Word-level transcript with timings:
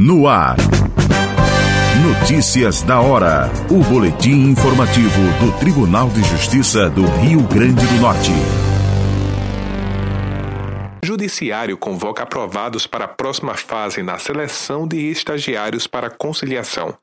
No 0.00 0.28
ar. 0.28 0.56
Notícias 2.02 2.82
da 2.82 3.00
hora. 3.00 3.50
O 3.70 3.82
boletim 3.82 4.50
informativo 4.50 5.22
do 5.40 5.58
Tribunal 5.58 6.10
de 6.10 6.22
Justiça 6.22 6.90
do 6.90 7.06
Rio 7.06 7.42
Grande 7.42 7.86
do 7.86 7.94
Norte. 7.94 8.30
Judiciário 11.02 11.78
convoca 11.78 12.22
aprovados 12.22 12.86
para 12.86 13.06
a 13.06 13.08
próxima 13.08 13.54
fase 13.54 14.02
na 14.02 14.18
seleção 14.18 14.86
de 14.86 15.10
estagiários 15.10 15.86
para 15.86 16.10
conciliação. 16.10 16.94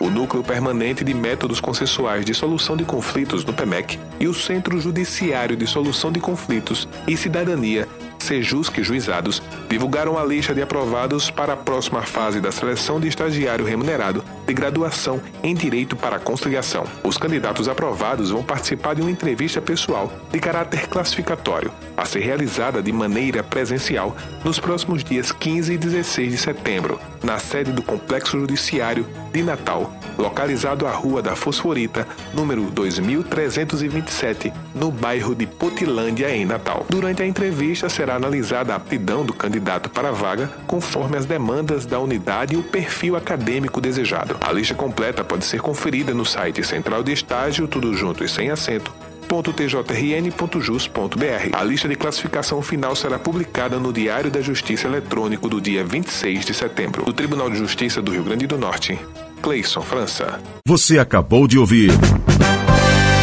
O 0.00 0.10
Núcleo 0.10 0.44
Permanente 0.44 1.02
de 1.02 1.14
Métodos 1.14 1.60
Consensuais 1.60 2.24
de 2.24 2.34
Solução 2.34 2.76
de 2.76 2.84
Conflitos 2.84 3.44
no 3.44 3.52
PEMEC 3.52 3.98
e 4.20 4.28
o 4.28 4.34
Centro 4.34 4.78
Judiciário 4.78 5.56
de 5.56 5.66
Solução 5.66 6.12
de 6.12 6.20
Conflitos 6.20 6.86
e 7.08 7.16
Cidadania 7.16 7.88
Sejusc 8.30 8.80
Juizados 8.80 9.42
divulgaram 9.68 10.16
a 10.16 10.24
lista 10.24 10.54
de 10.54 10.62
aprovados 10.62 11.32
para 11.32 11.54
a 11.54 11.56
próxima 11.56 12.02
fase 12.02 12.40
da 12.40 12.52
seleção 12.52 13.00
de 13.00 13.08
estagiário 13.08 13.64
remunerado 13.64 14.24
de 14.46 14.54
graduação 14.54 15.20
em 15.42 15.52
Direito 15.52 15.96
para 15.96 16.14
a 16.14 16.20
Conciliação. 16.20 16.84
Os 17.02 17.18
candidatos 17.18 17.68
aprovados 17.68 18.30
vão 18.30 18.44
participar 18.44 18.94
de 18.94 19.02
uma 19.02 19.10
entrevista 19.10 19.60
pessoal 19.60 20.12
de 20.30 20.38
caráter 20.38 20.86
classificatório, 20.86 21.72
a 21.96 22.04
ser 22.04 22.20
realizada 22.20 22.80
de 22.80 22.92
maneira 22.92 23.42
presencial 23.42 24.16
nos 24.44 24.60
próximos 24.60 25.02
dias 25.02 25.32
15 25.32 25.72
e 25.72 25.78
16 25.78 26.30
de 26.30 26.38
setembro, 26.38 27.00
na 27.24 27.40
sede 27.40 27.72
do 27.72 27.82
Complexo 27.82 28.38
Judiciário 28.38 29.08
de 29.32 29.42
Natal, 29.42 29.92
localizado 30.18 30.86
à 30.86 30.90
Rua 30.90 31.22
da 31.22 31.36
Fosforita, 31.36 32.06
número 32.34 32.62
2327, 32.70 34.52
no 34.74 34.90
bairro 34.90 35.34
de 35.34 35.46
Potilândia, 35.46 36.30
em 36.30 36.44
Natal. 36.44 36.86
Durante 36.88 37.22
a 37.22 37.26
entrevista 37.26 37.88
será 37.88 38.16
analisada 38.16 38.72
a 38.72 38.76
aptidão 38.76 39.24
do 39.24 39.32
candidato 39.32 39.88
para 39.90 40.08
a 40.08 40.12
vaga, 40.12 40.50
conforme 40.66 41.16
as 41.16 41.26
demandas 41.26 41.86
da 41.86 41.98
unidade 41.98 42.54
e 42.54 42.58
o 42.58 42.62
perfil 42.62 43.16
acadêmico 43.16 43.80
desejado. 43.80 44.36
A 44.40 44.52
lista 44.52 44.74
completa 44.74 45.24
pode 45.24 45.44
ser 45.44 45.60
conferida 45.60 46.14
no 46.14 46.24
site 46.24 46.62
Central 46.64 47.02
de 47.02 47.12
Estágio, 47.12 47.68
tudo 47.68 47.94
junto 47.94 48.24
e 48.24 48.28
sem 48.28 48.50
acento, 48.50 48.92
tjrn.jus.br. 49.30 51.20
A 51.52 51.62
lista 51.62 51.88
de 51.88 51.94
classificação 51.94 52.60
final 52.60 52.96
será 52.96 53.18
publicada 53.18 53.78
no 53.78 53.92
Diário 53.92 54.30
da 54.30 54.40
Justiça 54.40 54.88
Eletrônico 54.88 55.48
do 55.48 55.60
dia 55.60 55.84
26 55.84 56.44
de 56.44 56.52
setembro. 56.52 57.04
Do 57.04 57.12
Tribunal 57.12 57.48
de 57.48 57.56
Justiça 57.56 58.02
do 58.02 58.10
Rio 58.10 58.24
Grande 58.24 58.48
do 58.48 58.58
Norte, 58.58 58.98
Cleison 59.42 59.80
França. 59.80 60.40
Você 60.66 60.98
acabou 60.98 61.46
de 61.46 61.58
ouvir. 61.58 61.90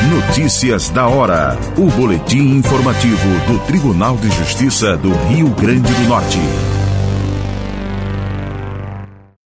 Notícias 0.09 0.89
da 0.89 1.07
hora. 1.07 1.57
O 1.77 1.89
boletim 1.91 2.57
informativo 2.57 3.27
do 3.47 3.59
Tribunal 3.67 4.17
de 4.17 4.29
Justiça 4.29 4.97
do 4.97 5.11
Rio 5.27 5.49
Grande 5.49 5.93
do 5.93 6.03
Norte. 6.07 6.39